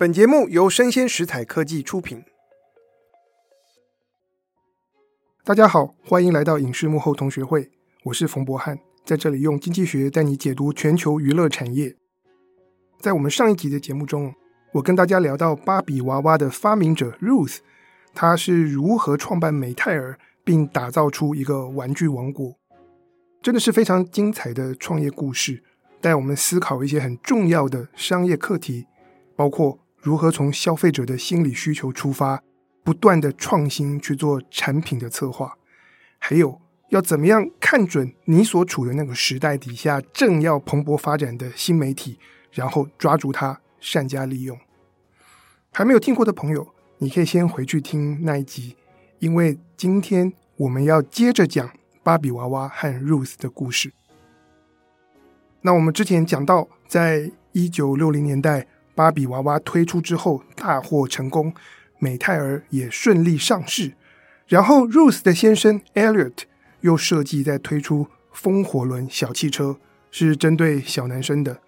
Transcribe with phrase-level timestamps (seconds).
[0.00, 2.24] 本节目由生鲜食材科技出品。
[5.44, 7.70] 大家好，欢迎来到影视幕后同学会，
[8.04, 11.94] 我是冯博翰，在这里用经济学带你解读全球娱乐产业。
[12.98, 14.34] 在我们上一集的节目中，
[14.72, 17.58] 我跟大家聊到芭比娃娃的发明者 Ruth，
[18.14, 22.56] 她是如何创办美泰儿，并打造出一个玩具王国，
[23.42, 25.62] 真的是非常精彩的创业故事，
[26.00, 28.86] 带我们思考一些很重要的商业课题，
[29.36, 29.78] 包括。
[30.02, 32.42] 如何从消费者的心理需求出发，
[32.82, 35.58] 不断的创新去做产品的策划，
[36.18, 36.58] 还有
[36.88, 42.18] 要怎么样看准你所处的那个时代底下正要蓬勃发展的新媒体，
[42.50, 44.58] 然后抓住它，善加利用。
[45.70, 48.74] 还没有听过的朋友，你可以先回去听那一集，
[49.18, 51.70] 因为今天我们要接着讲
[52.02, 53.92] 芭比娃娃和 Ruth 的故事。
[55.60, 58.66] 那我们之前讲到，在一九六零年代。
[59.00, 61.54] 芭比娃娃推出之后大获成功，
[61.98, 63.94] 美泰儿也顺利上市。
[64.46, 66.42] 然后，Ruth 的先生 Elliot
[66.82, 69.78] 又设计再推出风火轮小汽车，
[70.10, 71.62] 是针对小男生的。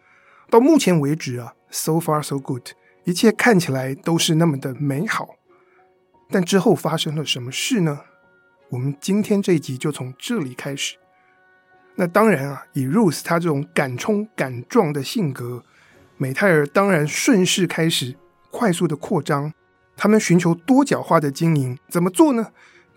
[0.50, 2.68] 到目前为止啊，so far so good，
[3.04, 5.36] 一切看起来都是那么的美好。
[6.28, 8.00] 但之后发生了什么事呢？
[8.68, 10.98] 我们今天这一集就从这里开始。
[11.94, 15.64] 那当然啊，以 Ruth 他这种敢冲敢撞的性格。
[16.22, 18.14] 美泰尔当然顺势开始
[18.52, 19.52] 快速的扩张，
[19.96, 22.46] 他们寻求多角化的经营，怎么做呢？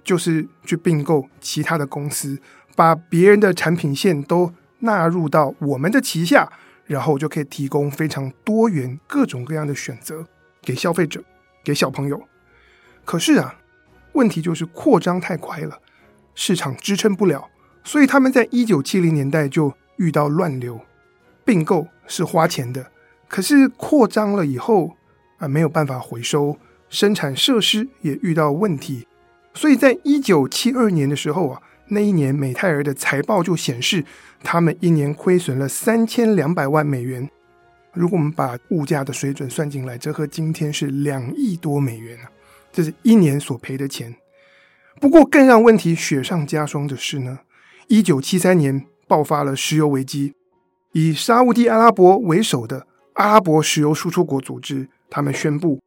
[0.04, 2.40] 就是去并购其他的公司，
[2.76, 6.48] 把别人的产品线都纳入到我们的旗下，
[6.86, 10.28] 然后就可以提供非常多元、各种各样的选择
[10.62, 11.24] 给消费者、
[11.64, 12.22] 给小朋友。
[13.04, 13.56] 可是啊，
[14.14, 15.80] 问题就是扩张太快了，
[16.36, 17.50] 市场支撑不了，
[17.84, 20.80] 所以他们在一九七零年代就遇到乱流。
[21.44, 22.92] 并购是花钱的。
[23.28, 24.96] 可是扩张了以后
[25.38, 26.58] 啊，没有办法回收，
[26.90, 29.08] 生产设施也遇到问题，
[29.54, 34.06] 所以在一九七二年的时候啊，那一年美泰儿的财报就显示，
[34.44, 37.30] 他们一年亏损了三千两百万美元。
[37.94, 42.30] 如果我们把物价的水准算进来，折合今天是两亿多美元啊，
[42.72, 44.16] 这是一年所赔的钱。
[45.02, 47.40] 不过更让问题雪上加霜的是呢，
[47.88, 50.34] 一九七三年爆发了石油危机，
[50.94, 52.88] 以沙乌地阿拉伯为首的。
[53.16, 55.82] 阿拉伯石油输出国组织，他们宣布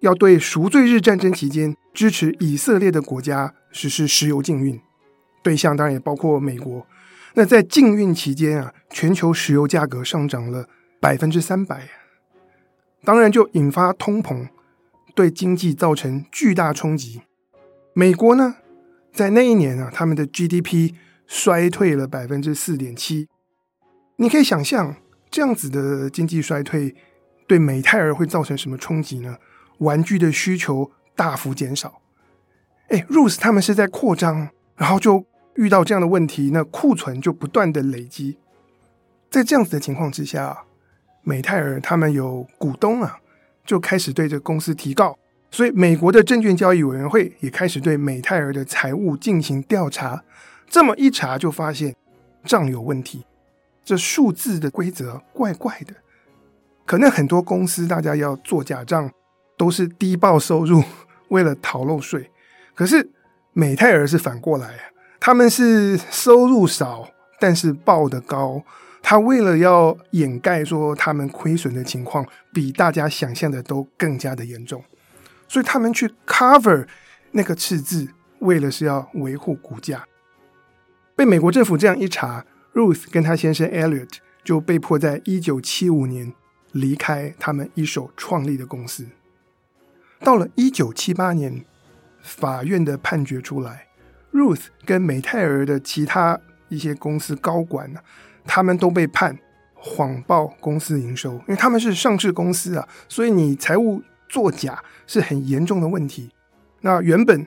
[0.00, 4.80] 要对赎罪日战争期间支持以色列的国家实施石油禁运，
[5.42, 6.86] 对象当然也包括美国。
[7.34, 10.68] 那在禁运期间啊，全球石油价格上涨了
[10.98, 11.88] 百分之三百，
[13.04, 14.48] 当然就引发通膨，
[15.14, 17.20] 对经济造成巨大冲击。
[17.92, 18.56] 美国呢，
[19.12, 20.94] 在那一年啊，他们的 GDP
[21.26, 23.28] 衰退了百分之四点七，
[24.16, 24.96] 你可以想象。
[25.30, 26.94] 这样子的经济衰退
[27.46, 29.36] 对美泰尔会造成什么冲击呢？
[29.78, 32.00] 玩具的需求大幅减少。
[32.88, 35.24] 哎，Ruth 他们是在扩张，然后就
[35.54, 38.38] 遇到这样的问题，那库存就不断的累积。
[39.30, 40.64] 在这样子的情况之下，
[41.22, 43.18] 美泰尔他们有股东啊，
[43.64, 45.16] 就开始对这公司提告，
[45.52, 50.24] 所以美国的证券交易委员会也开始对美泰尔的财务进行调查。
[50.68, 51.94] 这么一查，就发现
[52.44, 53.24] 账有问题。
[53.84, 55.94] 这数字的规则怪怪的，
[56.86, 59.10] 可能很多公司大家要做假账，
[59.56, 60.82] 都是低报收入，
[61.28, 62.30] 为了逃漏税。
[62.74, 63.10] 可是
[63.52, 67.08] 美泰尔是反过来，他们是收入少，
[67.40, 68.62] 但是报得高。
[69.02, 74.84] 他为了要掩盖说他们亏损的情况比大家想象的都更加的严重，
[75.48, 76.86] 所以他们去 cover
[77.32, 78.06] 那个赤字，
[78.40, 80.04] 为了是要维护股价。
[81.16, 82.44] 被美国政府这样一查。
[82.72, 84.08] Ruth 跟他先生 Elliot
[84.44, 86.32] 就被迫在一九七五年
[86.72, 89.06] 离开他们一手创立的公司。
[90.20, 91.64] 到了一九七八年，
[92.22, 93.88] 法院的判决出来
[94.32, 96.38] ，Ruth 跟美泰儿的其他
[96.68, 98.00] 一些公司高管呢，
[98.44, 99.38] 他们都被判
[99.74, 106.30] 谎报公司营收，因为他们是上市公司啊，所以你财务作假是很严重的问题。
[106.82, 107.46] 那原本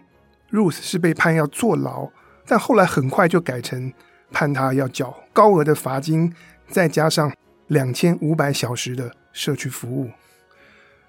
[0.52, 2.10] Ruth 是被判要坐牢，
[2.46, 3.94] 但后来很快就改成。
[4.34, 6.34] 判他要缴高额的罚金，
[6.68, 7.32] 再加上
[7.68, 10.10] 两千五百小时的社区服务。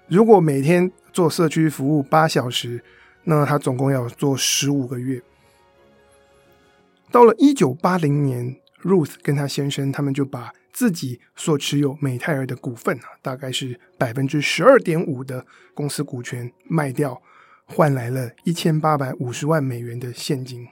[0.07, 2.83] 如果每天做社区服务八小时，
[3.23, 5.21] 那他总共要做十五个月。
[7.11, 17.21] 到了一九八零年，Ruth 跟他先生他们就把自己所持有美泰尔的股份啊，大概是百分之十二点五的公司股权卖掉，
[17.65, 20.67] 换来了一千八百五十万美元的现金。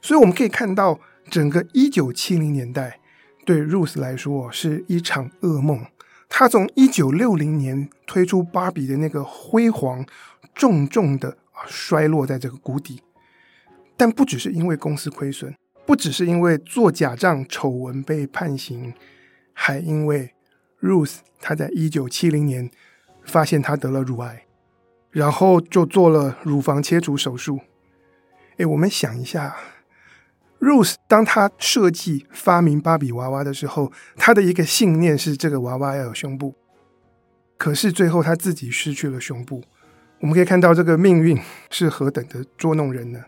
[0.00, 0.98] 所以我们可以看到。
[1.30, 3.00] 整个一九七零年代
[3.44, 5.86] 对 Ruth 来说是一场噩梦，
[6.28, 10.06] 他从一九六零年推出芭比的那个辉煌，
[10.54, 11.36] 重重的
[11.66, 13.02] 摔落在这个谷底。
[13.96, 15.54] 但不只是因为公司亏损，
[15.86, 18.92] 不只是因为做假账丑闻被判刑，
[19.52, 20.34] 还因为
[20.80, 22.70] Ruth 她在一九七零年
[23.24, 24.44] 发现她得了乳癌，
[25.10, 27.60] 然后就做了乳房切除手术。
[28.56, 29.56] 哎，我们想一下。
[30.64, 36.54] Ruth 当他设计发明芭比娃娃的时候，他的一个信念是这个娃娃要有胸部。
[37.58, 39.62] 可是最后他自己失去了胸部。
[40.20, 41.38] 我们可以看到这个命运
[41.68, 43.20] 是何等的捉弄人呢？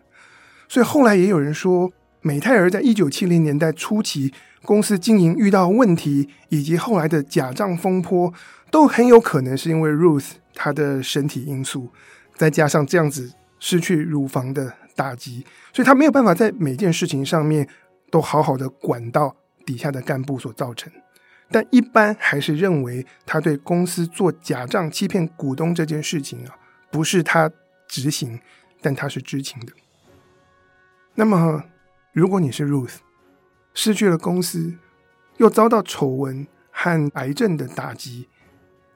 [0.66, 1.92] 所以后来也有人说，
[2.22, 8.32] 美泰儿在一九七零年代初期公司经营遇到问题，以及后来的假账风波，
[8.70, 11.92] 都很有可能是因为 Ruth 她的身体因素，
[12.34, 14.72] 再加上这样子失去乳房的。
[14.96, 17.69] 打击，所以他没有办法在每件事情上面
[18.10, 20.93] 都好好的管到底下的干部所造成。
[21.48, 26.56] 但一般还是认为他对公司做假账欺骗股东这件事情啊，
[26.90, 27.48] 不是他
[27.87, 28.40] 执行，
[28.81, 29.72] 但他是知情的。
[31.14, 31.62] 那么，
[32.12, 32.96] 如果你是 Ruth，
[33.75, 34.75] 失去了公司，
[35.37, 38.28] 又遭到丑闻和癌症的打击，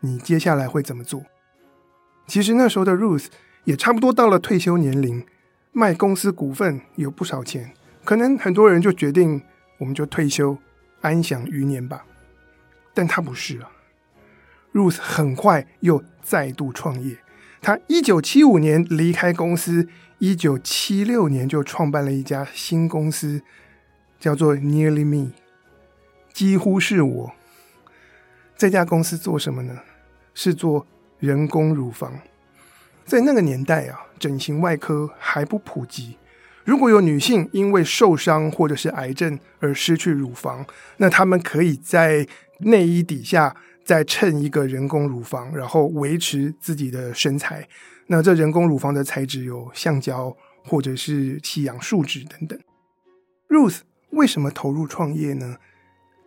[0.01, 1.23] 你接下来会怎么做？
[2.27, 3.27] 其实那时候的 Ruth
[3.65, 5.25] 也差不多到了退休年龄。
[5.73, 7.73] 卖公司股份有不少钱，
[8.05, 9.41] 可能很多人就决定
[9.79, 10.59] 我们就退休，
[11.01, 12.05] 安享余年吧。
[12.93, 13.71] 但他不是啊
[14.73, 17.19] ，Ruth 很快又再度创业。
[17.63, 19.89] 他一九七五年离开公司，
[20.19, 23.43] 一九七六年就创办了一家新公司，
[24.19, 25.33] 叫做 Nearly Me，
[26.33, 27.33] 几乎是我。
[28.57, 29.79] 这家公司做什么呢？
[30.35, 30.87] 是做
[31.19, 32.21] 人工乳房。
[33.05, 36.17] 在那个年代啊，整形外科还不普及。
[36.65, 40.65] 如果有女性因为受伤或者是癌症而失去乳房，
[40.99, 42.25] 那她们可以在
[42.59, 47.67] 内衣底下再衬一个人工乳房，然后维持自己的身材。
[48.07, 52.57] 那这人工乳房的材质有橡胶或者是弃养树脂等等。
[53.49, 53.79] Ruth
[54.11, 55.57] 为什么投入创业呢？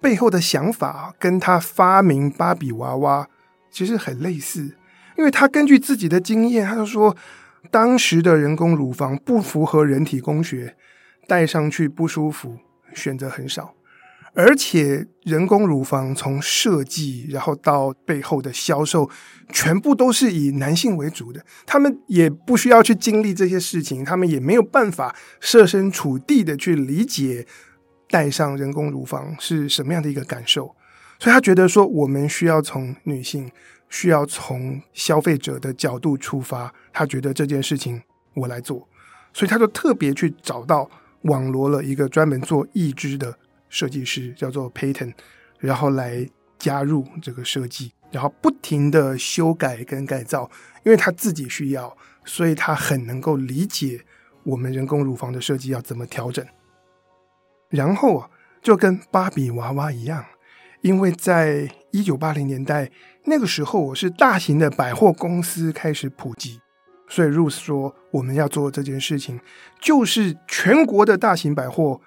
[0.01, 3.30] 背后的想法跟她发明芭比娃娃
[3.72, 4.75] 其实很类似。
[5.16, 7.16] 因为她根据自己的经验，她就说，
[7.71, 10.75] 当时的人工乳房不符合人体工学，
[11.27, 12.57] 戴上去不舒服，
[12.94, 13.74] 选择很少，
[14.33, 19.10] 而且人工乳房从设计然后到背后的销售，
[19.51, 27.48] 全部都是以男性为主的，他们也不需要去经历这些事情，他们也没有办法设身处地的去理解
[28.10, 30.75] 戴上人工乳房是什么样的一个感受，
[31.18, 33.50] 所以他觉得说，我们需要从女性。
[33.94, 38.01] 需要从消费者的角度出发，他觉得这件事情
[38.34, 38.90] 我来做，
[39.31, 40.90] 所以他就特别去找到
[41.22, 43.38] 网罗了一个专门做义肢的
[43.69, 45.13] 设计师，叫做 Payton，
[45.60, 50.50] 然后来加入这个设计，然后不停的修改跟改造，
[50.84, 54.04] 因为他自己需要，所以他很能够理解
[54.42, 56.44] 我们人工乳房的设计要怎么调整，
[57.69, 58.31] 然后啊，
[58.63, 60.25] 就跟芭比娃娃一样。
[60.81, 62.90] 因为在一九八零年代
[63.25, 66.60] 那个时候，我是大型的百货公司开始普及，
[67.07, 69.40] 所以 Ruth 说我们要做这件事情，
[69.80, 72.01] 就是全国的大型百货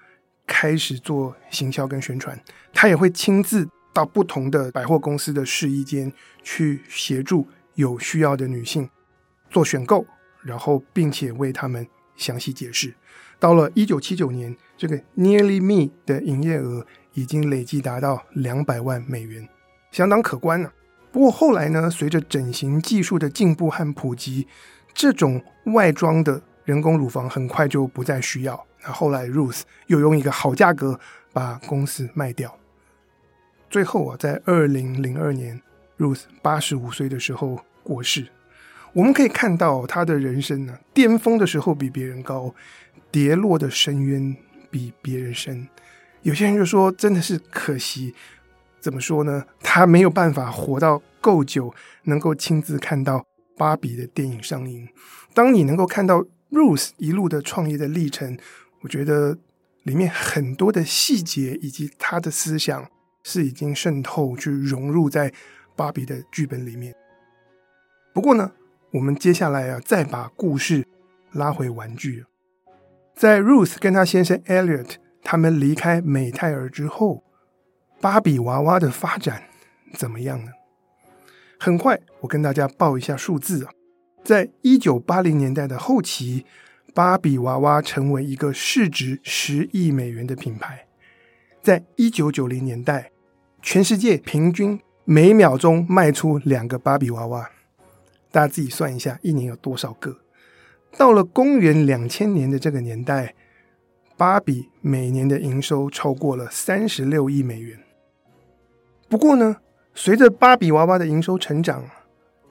[0.45, 2.37] 开始做行销跟宣传，
[2.75, 6.13] 他也会亲自到不同的百货公司的试衣间
[6.43, 8.91] 去协助有需要的女性
[9.49, 10.05] 做选购，
[10.43, 12.93] 然后并且为他们详细解释。
[13.39, 16.85] 到了一九七九年，这个 Nearly Me 的营业额。
[17.17, 19.49] 已经累计达到两百万美元，
[19.91, 20.73] 相当可观了。
[21.13, 24.47] 不过后来呢，随着整形技术的进步和普及，
[24.93, 28.67] 这种外装的人工乳房很快就不再需要。
[28.83, 30.99] 那后来 Ruth 又用一个好价格
[31.33, 32.55] 把公司卖掉。
[33.71, 35.61] 最后啊，在二零零二年
[35.99, 38.27] ，Ruth 八十五岁的时候过世。
[38.93, 42.55] 我们可以看到他的人生呢，巅峰的时候比别人高，
[43.11, 44.37] 跌落的深渊
[44.71, 45.67] 比别人深。
[46.23, 48.15] 有些人就说，真的是可惜，
[48.87, 49.45] 怎么说呢？
[49.59, 51.75] 他没有办法活到够久，
[52.05, 53.27] 能够亲自看到
[53.57, 54.89] 芭比的电影上映。
[55.35, 58.39] 当你能够看到 Ruth 一路的创业的历程，
[58.83, 59.37] 我觉得
[59.83, 62.89] 里面很多的细节以及他的思想
[63.25, 65.33] 是已经渗透去融入在
[65.75, 66.95] 芭比的剧本里面。
[68.15, 68.53] 不过呢，
[68.93, 70.87] 我们接下来啊，再把故事
[71.33, 72.25] 拉回玩具，
[73.17, 74.91] 在 Ruth 跟他先生 Elliot。
[75.29, 77.25] 他们离开美泰尔之后，
[78.07, 79.43] 芭比娃娃的发展
[79.95, 80.53] 怎么样呢？
[81.59, 83.73] 很快，我跟大家报一下数字啊，
[84.23, 86.47] 在一九八零年代的后期，
[86.95, 90.87] 芭比娃娃成为一个市值十亿美元的品牌。
[91.61, 93.11] 在一九九零年代，
[93.61, 97.51] 全世界平均每秒钟卖出两个芭比娃娃，
[98.31, 100.17] 大家自己算一下，一年有多少个？
[100.97, 103.35] 到了公元两千年的这个年代，
[104.17, 107.81] 芭比每年的营收超过了三十六亿美元。
[109.09, 109.57] 不过呢，
[109.95, 111.85] 随着芭比娃娃的营收成长，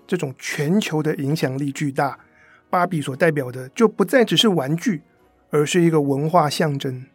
[0.08, 2.18] 这种全球的影响力巨大，
[2.70, 5.02] 芭比所代表的就不再只是玩具，
[5.50, 7.06] 而是一个文化象征。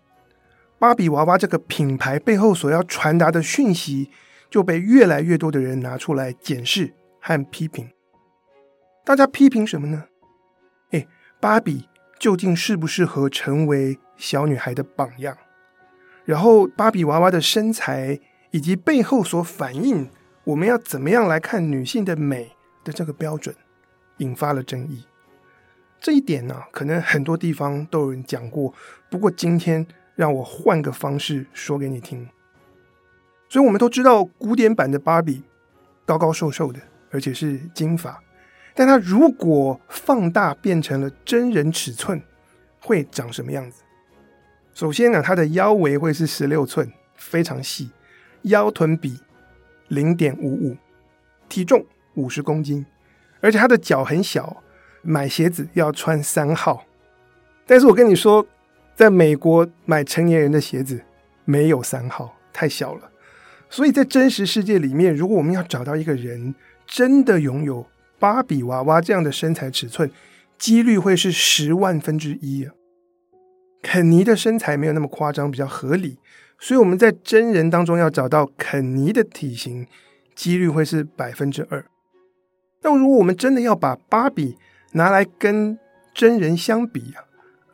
[0.79, 4.11] 芭比娃娃这个品牌背后所要传达的讯息，
[4.51, 7.91] 就被越来越多的人拿出来检视和批评。
[9.05, 10.05] 大家批评什么呢？
[10.91, 11.09] 诶，
[11.41, 15.37] 芭比究竟适不适合成为小女孩的榜样？
[16.25, 18.21] 然后，芭比娃娃的身材
[18.51, 20.09] 以及背后所反映
[20.45, 22.53] 我们要怎么样来看女性的美
[22.85, 23.55] 的这个标准，
[24.19, 25.05] 引发了争议。
[26.01, 28.73] 这一点呢，可能很多地方都有人讲过。
[29.11, 32.27] 不过今天让我换个方式说给你听。
[33.49, 35.43] 所以，我们都知道古典版的芭比
[36.07, 36.81] 高高瘦瘦的，
[37.11, 38.23] 而且是金发。
[38.75, 42.23] 但它如果放大变成了真人尺寸，
[42.81, 43.83] 会长什么样子？
[44.73, 47.91] 首先呢，它的腰围会是十六寸，非常细，
[48.43, 49.19] 腰臀比
[49.89, 50.77] 零点五五，
[51.49, 52.85] 体重五十公斤，
[53.41, 54.63] 而且他的脚很小，
[55.03, 56.85] 买鞋子要穿三号。
[57.67, 58.47] 但是我跟你说，
[58.97, 61.01] 在美国买成年人的鞋子
[61.45, 63.11] 没有三号，太小了。
[63.69, 66.55] 所以在真实世界里面，如果我们要找到一个人
[66.87, 67.87] 真的拥有
[68.19, 70.11] 芭比娃娃这样的身材尺寸，
[70.59, 72.73] 几率会是十万分之一啊。
[73.81, 76.19] 肯尼的身材没有那么夸张，比较合理，
[76.61, 79.87] 所以我们在真人当中要找到肯尼的体型，
[80.35, 81.85] 几率会是百分之二。
[82.83, 84.57] 那如果我们真的要把芭比
[84.93, 85.79] 拿来跟
[86.15, 87.25] 真人相比啊，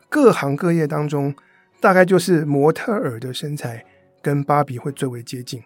[0.09, 1.35] 各行各业当中，
[1.81, 3.85] 大概就是模特儿的身材
[4.21, 5.61] 跟芭比会最为接近。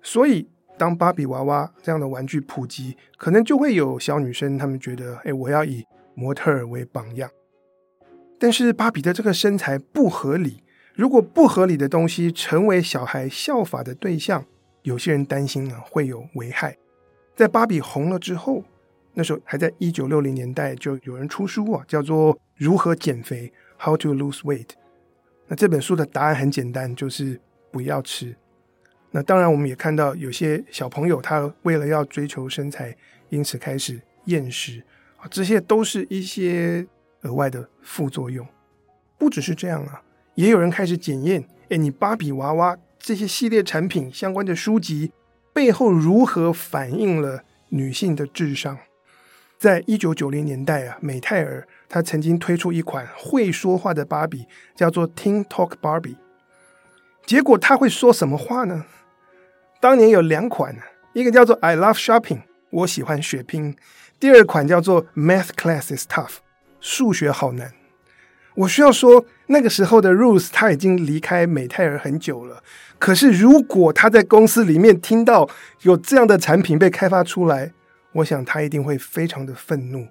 [0.00, 7.28] 所以，当芭比娃娃这样的玩具普及，可能就会有小女生她们觉得，哎，我要以模特儿为榜样。
[8.38, 10.62] 但是，芭比的这个身材不合理，
[10.94, 14.44] 如果不合理的东西成为小孩效法的对象，
[14.82, 16.76] 有些人担心呢会有危害。
[17.34, 18.62] 在芭比红了之后，
[19.14, 23.50] 那时候还在一九六零年代，就有人出书啊，叫做《如何减肥》
[23.84, 24.68] （How to Lose Weight）。
[25.48, 28.36] 那这本书的答案很简单，就是不要吃。
[29.10, 32.96] 那当然，我们也看到有些小朋友，他为了要追求身材，
[33.28, 34.82] 因此开始厌食
[35.16, 36.86] 啊，这些都是一些
[37.22, 38.46] 额外的副作用。
[39.18, 40.02] 不只是这样啊，
[40.34, 45.12] 也有人开始检验，哎，你芭比娃娃这些系列产品相关的书籍
[45.52, 48.78] 背后如何反映了女性的智商。
[49.58, 56.16] 在一九九零年代啊，美泰尔他曾经推出一款会说话的芭比，叫做 Teen Talk Barbie。
[57.24, 58.86] 结果他会说什么话呢？
[59.80, 60.76] 当年有两款，
[61.12, 63.74] 一个叫做 I love shopping，我喜欢血拼；
[64.18, 66.38] 第二款叫做 Math class is tough，
[66.80, 67.72] 数学好难。
[68.54, 72.62] 我需要说，那个时候的 Ruth 他已经离开美泰尔很久了。
[72.98, 75.48] 可是如果他在公司里面听到
[75.82, 77.72] 有这样的产品被开发出来，
[78.12, 80.06] 我想他一定会非常的愤怒，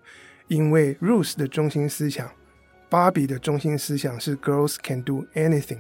[0.48, 2.29] 因为 Ruth 的中心思想，
[2.89, 5.79] 芭比的中心思想是 Girls can do anything。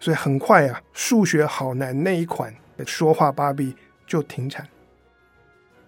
[0.00, 2.54] 所以很快啊，数学好难那一款。
[2.84, 4.66] 说话芭比就停产。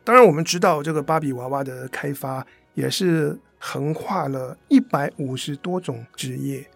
[0.05, 6.67] 当然，我们知道这个芭比娃娃的开发也是横跨了一百五十多种职业。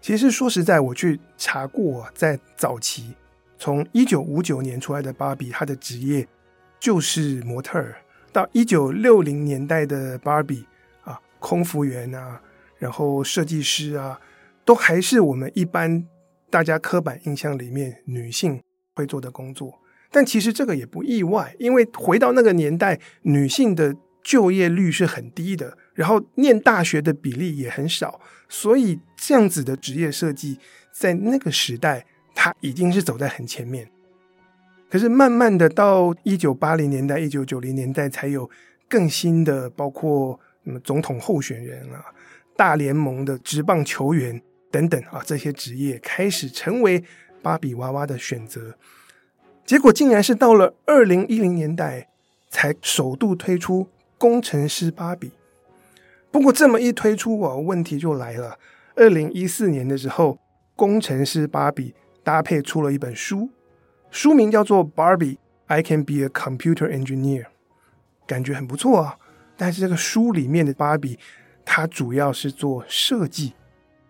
[0.00, 3.14] 其实说实在，我去查过，在早期
[3.58, 6.26] 从一九五九年出来的芭比，她的职业
[6.78, 7.92] 就是模特儿；
[8.32, 10.64] 到一九六零年代的芭比
[11.02, 12.40] 啊，空服员啊，
[12.78, 14.20] 然后设计师啊，
[14.64, 16.06] 都还是我们一般
[16.48, 18.60] 大家刻板印象里面女性。
[18.94, 19.78] 会做的工作，
[20.10, 23.94] 但其实这个也不意外，因为回到那个年代，女性的
[24.24, 30.56] 就业率是很低的，然后念大学的比例也很少，所以这样子的职业设计
[30.92, 33.90] 在那个时代，它已经是走在很前面。
[34.88, 38.48] 可是慢慢的到一九八零年代、一九九零年代，才有
[38.88, 42.04] 更新的，包括什么总统候选人啊、
[42.56, 44.40] 大联盟的职棒球员
[44.70, 47.02] 等等啊，这些职业开始成为。
[47.40, 48.76] 芭比娃娃的选择，
[49.64, 52.08] 结果竟然是到了二零一零年代
[52.50, 53.86] 才首度推出
[54.18, 55.30] 工程师芭比。
[56.30, 58.58] 不过这么一推出啊，问题就来了。
[58.94, 60.38] 二零一四年的时候，
[60.76, 63.48] 工程师芭比搭配出了一本书，
[64.10, 67.42] 书名叫做《Barbie I Can Be a Computer Engineer》，
[68.26, 69.16] 感觉很不错啊。
[69.56, 71.18] 但是这个书里面的芭比，
[71.64, 73.54] 它主要是做设计，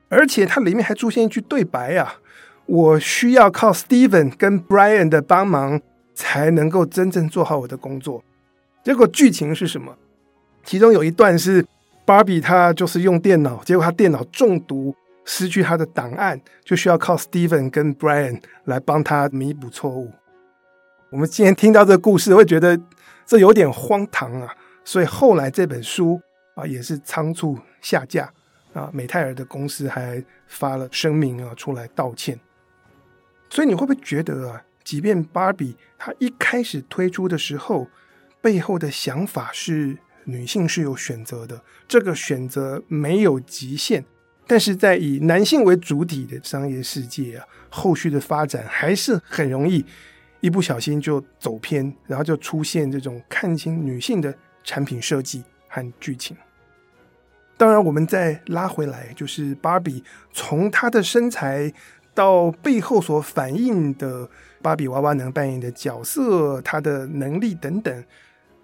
[0.09, 2.21] 而且它里面还出现一句对白啊。
[2.67, 5.81] 我需要靠 Steven 跟 Brian 的帮忙，
[6.15, 8.23] 才能够真正做好我的工作。
[8.85, 9.97] 结果剧情是什么？
[10.65, 11.65] 其中有一段是
[12.09, 14.97] 芭比，她就是用电脑，结果她电脑中毒，
[15.27, 20.11] 失去她的档案，就需要靠 Steven 跟 Brian 来帮她弥补错误。
[21.11, 22.81] 我们今天听到这个故事，会觉得
[23.27, 24.49] 这有点荒唐啊！
[24.85, 26.19] 所以后来这本书
[26.55, 28.33] 啊，也是仓促下架
[28.73, 28.89] 啊。
[28.91, 32.41] 美泰尔的公司还发了声明啊，出来道歉。
[33.51, 37.87] 所以你会不会觉得啊，即便芭比她一开始推出的时候，
[38.41, 39.99] 背后的想法是
[40.29, 44.05] 女性是有选择的，这个选择没有极限，
[44.47, 49.85] 但是在以男性为主体的商业世界啊，后续的发展还是很容易。
[50.41, 54.33] 一不小心就走偏，然后就出现这种看清女性的
[54.63, 56.37] 产品设计和剧情。
[57.57, 61.73] 当然，我们再拉回来，就是芭比从她的身材
[62.15, 64.31] 到背后所反映的
[64.63, 68.05] 芭比娃娃能扮演的角色、她的能力等等，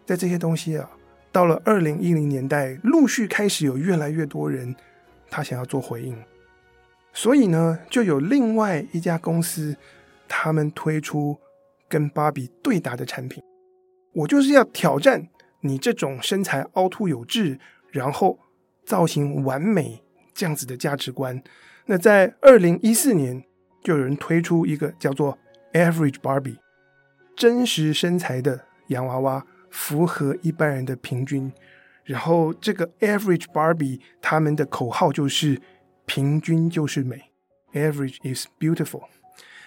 [0.06, 0.88] 在这些东西啊，
[1.34, 4.74] 到了二零一零年代，陆续开始有越来越多人
[5.28, 6.16] 他想要做回应，
[7.12, 9.76] 所以呢，就有另外一家公司，
[10.26, 11.36] 他们推出。
[11.86, 13.40] 跟芭比对打的产品，
[14.14, 15.28] 我就是要挑战
[15.60, 17.60] 你这种身材凹凸有致，
[17.92, 18.36] 然后
[18.84, 21.40] 造型完美这样子的价值观。
[21.86, 23.44] 那在二零一四年，
[23.84, 25.38] 就有人推出一个叫做
[25.72, 26.56] Average Barbie，
[27.36, 31.52] 真实身材的洋娃娃，符合一般人的平均。
[32.04, 35.60] 然后这个 Average Barbie 他们的口号就是
[36.06, 37.20] 平均就是美
[37.72, 39.02] ，Average is beautiful。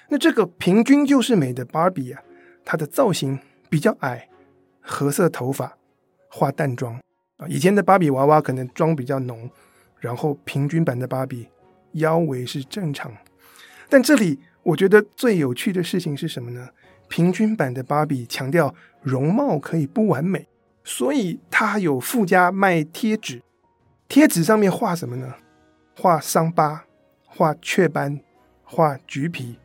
[0.07, 2.23] 那这个平均就是美的芭比啊，
[2.63, 3.37] 它的造型
[3.69, 4.29] 比较矮，
[4.79, 5.77] 褐色头发，
[6.29, 7.01] 化淡妆
[7.35, 7.47] 啊。
[7.49, 9.49] 以前的芭比娃娃可能妆比较浓，
[9.99, 11.49] 然后平均版的芭比
[11.93, 13.11] 腰围是正常。
[13.89, 16.69] 但这里我觉得最有趣的事情是什么呢？
[17.09, 18.73] 平均版的芭比强调
[19.07, 20.45] 容貌可以不完美，
[20.83, 23.41] 所以它还有附加卖贴纸，
[24.09, 25.33] 贴纸上面画什么呢？
[25.95, 26.83] 画伤疤，
[27.25, 28.19] 画雀斑，
[28.65, 29.57] 画橘皮。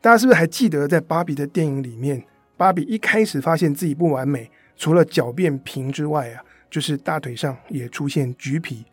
[0.00, 2.24] 大家是不是还记得，在芭比的电影里面，
[2.56, 8.84] 芭比一开始发现自己不完美，除了脚变平之外啊，就是大腿上也出现橘皮。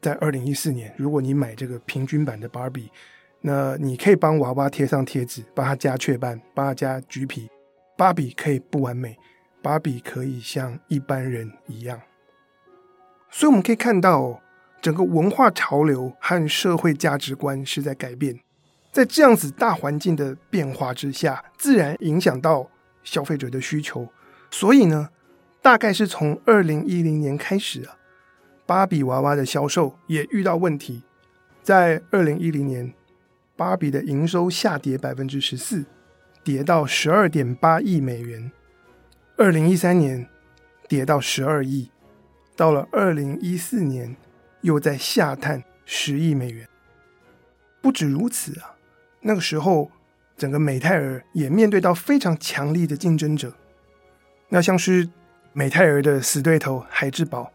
[0.00, 2.90] 在二零一四年，如果你买这个平均版的芭比，
[3.40, 7.48] 那你可以帮娃娃贴上贴纸，帮他加雀斑，帮他加橘皮。
[8.02, 9.16] 芭比可以不完美，
[9.62, 12.00] 芭比可以像一般人一样。
[13.30, 14.42] 所以我们可以看到，
[14.80, 18.40] 整个文化潮流和社会价值观是在改变。
[18.90, 22.68] 在这样子大环境的变化之下，自然影响到
[23.04, 24.08] 消费者的需求。
[24.50, 25.10] 所以呢，
[25.62, 27.96] 大概是从二零一零年开始啊，
[28.66, 31.04] 芭比娃娃的销售也遇到问题。
[31.62, 32.92] 在二零一零年，
[33.54, 35.84] 芭比的营收下跌百分之十四，
[36.44, 38.50] 跌到十二点八亿美元。
[39.36, 40.28] 二零一三年
[40.88, 41.90] 跌到十二亿，
[42.56, 44.16] 到了二零一四年
[44.60, 46.68] 又在下探十亿美元。
[47.80, 48.76] 不止如此啊。
[49.20, 49.90] 那个时候，
[50.36, 53.52] 整个美泰尔也面对到非常强力的竞争者，
[54.48, 55.08] 那像是
[55.52, 57.52] 美泰尔的死对头孩之宝，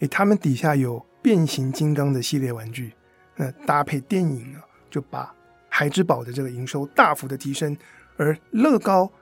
[0.00, 2.92] 诶，他们底下有变形金刚的系列玩具，
[3.36, 5.34] 那搭配电影啊，就把
[5.68, 7.76] 孩之宝的这个营收大幅的提升，
[8.16, 9.12] 而乐高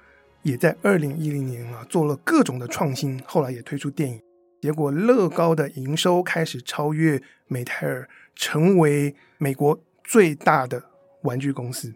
[0.42, 4.20] 也在二零一零年啊做了各种的创新，后来也推出电影，
[4.60, 10.84] 结果乐高的营收开始超越美泰尔，成为美国最大的。
[11.22, 11.94] 玩具公司，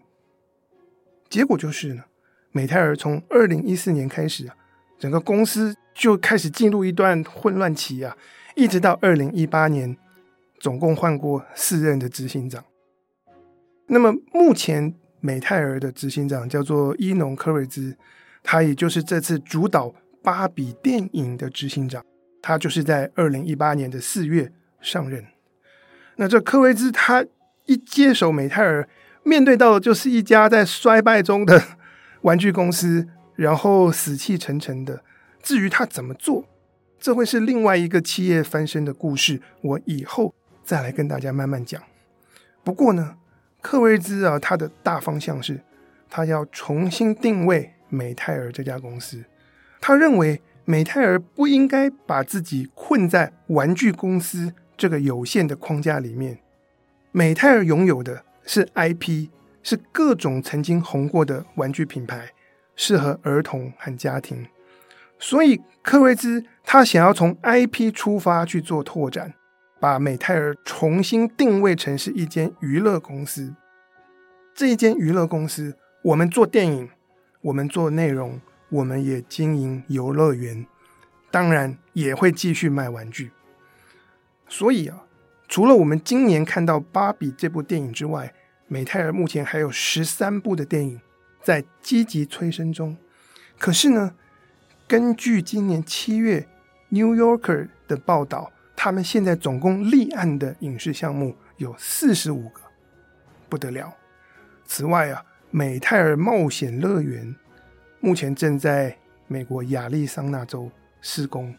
[1.28, 2.04] 结果就是呢，
[2.52, 4.54] 美泰尔从二零一四年开始啊，
[5.00, 8.16] 整个公司就开始进入一段混乱期啊，
[8.54, 9.96] 一直到二零一八年，
[10.60, 12.64] 总共换过四任的执行长。
[13.88, 14.94] 那么目前
[15.26, 17.96] 美泰尔的执行长叫做伊农科瑞兹，
[18.42, 22.04] 他也就是这次主导芭比电影的执行长，
[22.40, 25.24] 他就是在二零一八年的四月上任。
[26.14, 27.24] 那这科瑞兹他
[27.64, 28.88] 一接手美泰尔。
[29.28, 31.60] 面对到的就是一家在衰败中的
[32.22, 35.02] 玩具公司，然后死气沉沉的。
[35.42, 36.44] 至于他怎么做，
[37.00, 41.82] 这会是另外一个企业翻身的故事，我以后再来跟大家慢慢讲。
[42.62, 43.16] 不过呢，
[43.66, 45.60] 柯瑞兹啊，他的大方向是，
[46.08, 49.24] 他要重新定位美泰尔这家公司。
[49.80, 56.38] 他认为美泰尔不应该把自己困在玩具公司这个有限的框架里面。
[57.10, 58.22] 美泰尔拥有的。
[58.48, 59.30] 是 IP，
[59.64, 62.30] 是各种曾经红过的玩具品牌，
[62.76, 64.46] 适合儿童和家庭。
[65.18, 69.34] 所以柯瑞兹他想要从 IP 出发去做拓展，
[69.86, 73.54] 把美泰尔重新定位成是一间娱乐公司。
[74.52, 76.90] 这一间娱乐公司，我们做电影，
[77.40, 80.66] 我们做内容，我们也经营游乐园，
[81.30, 83.30] 当然也会继续卖玩具。
[84.48, 85.04] 所以啊，
[85.46, 88.34] 除了我们今年看到《芭比》这部电影之外，
[88.66, 91.00] 美泰尔目前还有十三部的电影
[91.44, 92.96] 在积极催生中。
[93.56, 94.16] 可是呢，
[94.88, 96.40] 根据今年七月
[96.88, 97.38] 《New Yorker》
[97.86, 98.50] 的报道，
[98.86, 102.60] 他们现在总共立案的影视项目有四十五个，
[103.48, 103.92] 不得了。
[104.64, 105.20] 此外啊，
[105.50, 107.34] 美泰尔冒险乐园
[107.98, 108.96] 目前正在
[109.26, 110.70] 美国亚利桑那州
[111.00, 111.52] 施工，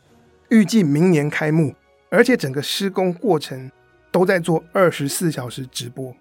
[0.48, 1.76] 预计明年开幕。
[2.10, 3.70] 而且整个施工过程
[4.10, 6.16] 都在做二十四小时直播。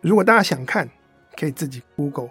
[0.00, 0.90] 如果大家想看，
[1.36, 2.30] 可以自己 Google，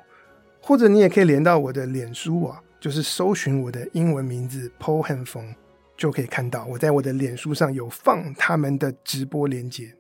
[0.62, 5.56] 或者你也可以连到我的脸书啊，就是搜寻我的英文名字 Paul 汉凤，
[5.95, 9.95] 就可以看到我在我的脸书上有放他们的直播链接。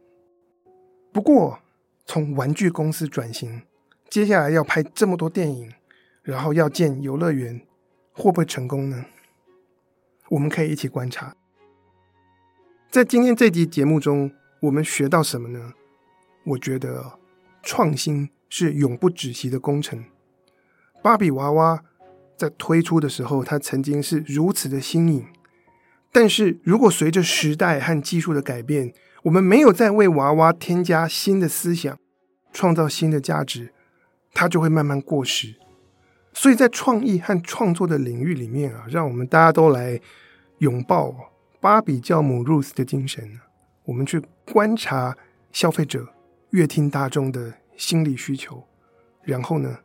[1.11, 1.59] 不过，
[2.05, 3.61] 从玩具公司转型，
[4.09, 5.71] 接下来要拍这么多电影，
[6.23, 7.61] 然后要建游乐园，
[8.11, 9.05] 会不会成功呢？
[10.29, 11.35] 我们可以一起观察。
[12.89, 15.73] 在今天这集节目中，我们学到什么呢？
[16.45, 17.19] 我觉得
[17.61, 20.03] 创新是永不止息的工程。
[21.01, 21.83] 芭比娃娃
[22.35, 25.25] 在推出的时候，它曾经是如此的新颖，
[26.13, 31.97] 但是如果随着时代和技术的改变，我们没有再为娃娃添加新的思想，
[32.53, 33.73] 创造新的价值，
[34.33, 35.55] 它就会慢慢过时。
[36.31, 39.99] 所以在创意和创作的领域里面啊，让我们大家都来
[40.59, 41.13] 拥抱。
[41.59, 43.39] 芭比教母 Ruth 的精神，
[43.85, 44.21] 我们去
[44.51, 45.15] 观察
[45.53, 46.09] 消费者、
[46.49, 48.67] 阅听大众的心理需求，
[49.23, 49.77] 然后呢，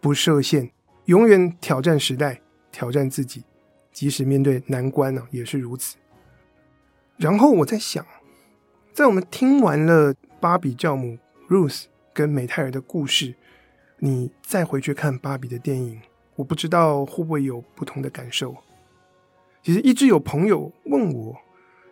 [0.00, 0.72] 不设限，
[1.04, 2.40] 永远挑战时代，
[2.72, 3.44] 挑战自己，
[3.92, 5.96] 即使面对难关呢，也是如此。
[7.18, 8.04] 然后我在想，
[8.92, 13.34] 在我们听完了芭比教母 Ruth 跟美泰尔的故事，
[13.98, 16.00] 你再回去看芭比的电影，
[16.36, 18.56] 我不知道会不会有不同的感受。
[19.62, 21.36] 其实一直有朋友问我，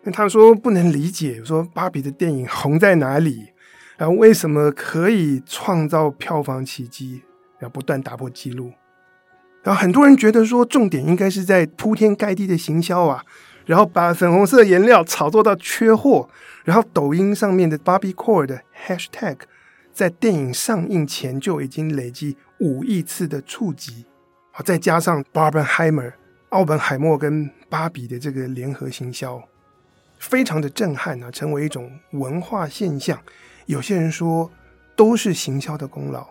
[0.03, 3.53] 那他说不能理解，说芭比的电影红在哪里？
[3.97, 7.23] 然后为什么可以创造票房奇迹，
[7.59, 8.73] 然后不断打破纪录？
[9.63, 13.25] 然后很多人觉得说重点应该是在铺天盖地的行销啊，
[13.67, 16.29] 然后把粉红色颜料炒作到缺货，
[16.65, 19.37] 然后抖音上面的 Barbiecore 的 Hashtag
[19.93, 24.07] 在电影上映前就已经累积五亿次的触及，
[24.51, 26.13] 好，再加上 Barbenheimer。
[26.51, 29.41] 奥本海默跟芭比的这个联合行销，
[30.19, 33.17] 非常的震撼啊，成为一种文化现象。
[33.67, 34.51] 有些人说
[34.97, 36.27] 都是行销的功劳，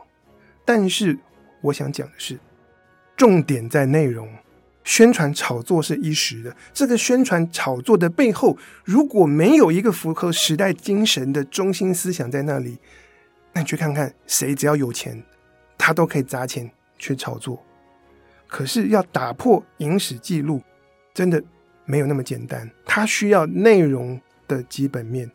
[0.65, 1.17] 但是
[1.61, 2.37] 我想讲的是，
[3.19, 4.29] 重点在内容，
[4.85, 6.55] 宣传炒作是一时的。
[6.71, 12.77] 这个宣传炒作的背后，如果没有一个符合时代精神的中心思想在那里，
[13.51, 15.21] 那你去看看谁只要有钱，
[15.77, 17.61] 他都可以砸钱去炒作。
[18.47, 20.61] 可是要打破影史记录，
[21.13, 21.43] 真的
[21.83, 22.71] 没有那么简单。
[22.85, 25.29] 它需要内容的基本面。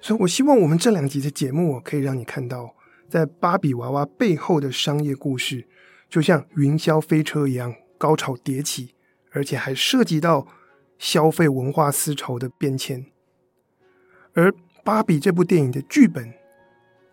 [0.00, 2.74] 所以我希望我们这两集的节目可以让你看到，
[3.10, 5.66] 在芭比娃娃背后的商业故事，
[6.08, 8.94] 就像云霄飞车一样高潮迭起，
[9.32, 10.46] 而且还涉及到
[10.98, 13.06] 消费文化思潮的变迁。
[14.34, 14.52] 而
[14.84, 16.34] 芭比这部电影的剧本，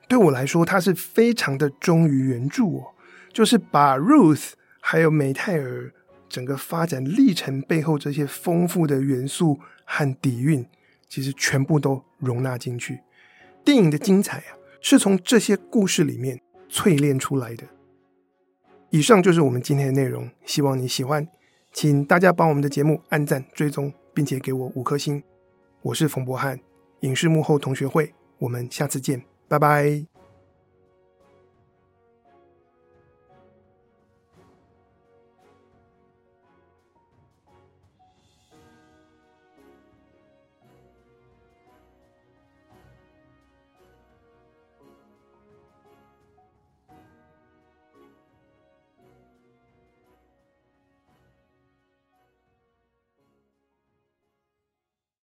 [0.07, 2.93] 对我来说，它是非常的忠于原著哦，
[3.31, 4.51] 就是把 Ruth。
[4.85, 5.93] 还有美泰尔
[6.27, 10.67] 整个发展历程背后这些丰富的元素和底蕴，
[11.07, 12.99] 其实全部都容纳进去。
[13.63, 14.51] 电影的精彩啊，
[14.81, 17.63] 是从这些故事里面淬炼出来的。
[18.93, 21.27] 以上就是我们今天的内容，希望你喜欢，
[21.71, 25.23] 请大家帮我们的节目按赞、追踪，并且给我五颗星。
[25.81, 26.59] 我是冯博翰，
[26.99, 30.12] 影视幕后同学会，我们下次见，拜拜。